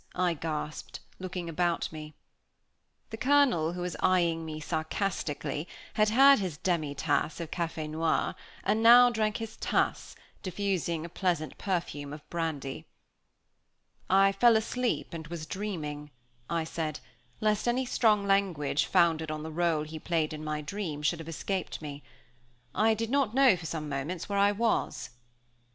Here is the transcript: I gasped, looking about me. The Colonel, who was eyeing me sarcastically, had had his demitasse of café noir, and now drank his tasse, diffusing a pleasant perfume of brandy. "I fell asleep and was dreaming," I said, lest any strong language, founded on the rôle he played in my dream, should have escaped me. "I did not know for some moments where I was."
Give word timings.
I 0.15 0.33
gasped, 0.33 0.99
looking 1.19 1.47
about 1.47 1.91
me. 1.91 2.15
The 3.11 3.17
Colonel, 3.17 3.73
who 3.73 3.81
was 3.81 3.95
eyeing 3.99 4.43
me 4.45 4.59
sarcastically, 4.59 5.67
had 5.93 6.09
had 6.09 6.39
his 6.39 6.57
demitasse 6.57 7.39
of 7.39 7.51
café 7.51 7.87
noir, 7.87 8.33
and 8.63 8.81
now 8.81 9.11
drank 9.11 9.37
his 9.37 9.57
tasse, 9.57 10.15
diffusing 10.41 11.05
a 11.05 11.09
pleasant 11.09 11.55
perfume 11.59 12.13
of 12.13 12.27
brandy. 12.31 12.87
"I 14.09 14.31
fell 14.31 14.57
asleep 14.57 15.13
and 15.13 15.27
was 15.27 15.45
dreaming," 15.45 16.09
I 16.49 16.63
said, 16.63 16.99
lest 17.39 17.67
any 17.67 17.85
strong 17.85 18.25
language, 18.25 18.85
founded 18.87 19.29
on 19.29 19.43
the 19.43 19.51
rôle 19.51 19.85
he 19.85 19.99
played 19.99 20.33
in 20.33 20.43
my 20.43 20.61
dream, 20.61 21.03
should 21.03 21.19
have 21.19 21.29
escaped 21.29 21.79
me. 21.79 22.01
"I 22.73 22.95
did 22.95 23.11
not 23.11 23.35
know 23.35 23.55
for 23.55 23.67
some 23.67 23.87
moments 23.87 24.27
where 24.27 24.39
I 24.39 24.51
was." 24.51 25.11